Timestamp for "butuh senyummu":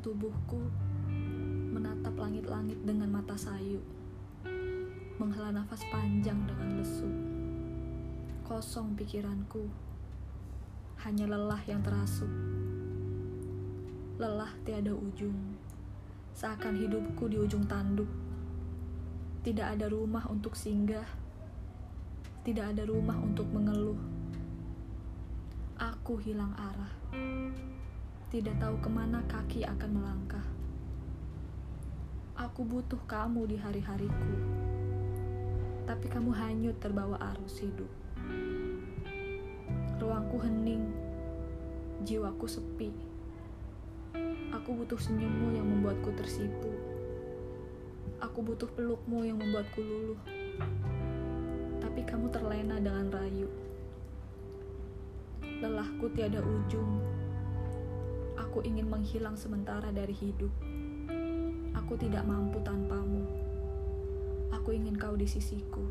44.84-45.56